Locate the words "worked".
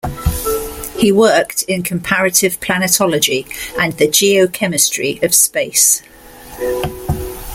1.11-1.61